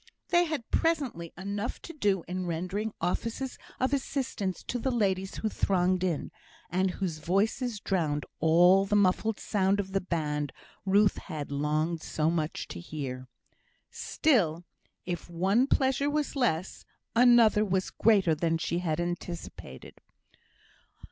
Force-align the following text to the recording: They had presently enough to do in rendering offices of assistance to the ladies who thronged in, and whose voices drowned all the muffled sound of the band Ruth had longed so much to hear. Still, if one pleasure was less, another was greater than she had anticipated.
They 0.29 0.45
had 0.45 0.71
presently 0.71 1.31
enough 1.37 1.79
to 1.83 1.93
do 1.93 2.23
in 2.27 2.47
rendering 2.47 2.91
offices 2.99 3.59
of 3.79 3.93
assistance 3.93 4.63
to 4.63 4.79
the 4.79 4.89
ladies 4.89 5.35
who 5.35 5.47
thronged 5.47 6.03
in, 6.03 6.31
and 6.71 6.89
whose 6.89 7.19
voices 7.19 7.79
drowned 7.79 8.25
all 8.39 8.87
the 8.87 8.95
muffled 8.95 9.39
sound 9.39 9.79
of 9.79 9.91
the 9.91 10.01
band 10.01 10.53
Ruth 10.87 11.17
had 11.19 11.51
longed 11.51 12.01
so 12.01 12.31
much 12.31 12.67
to 12.69 12.79
hear. 12.79 13.27
Still, 13.91 14.63
if 15.05 15.29
one 15.29 15.67
pleasure 15.67 16.09
was 16.09 16.35
less, 16.35 16.83
another 17.15 17.63
was 17.63 17.91
greater 17.91 18.33
than 18.33 18.57
she 18.57 18.79
had 18.79 18.99
anticipated. 18.99 20.01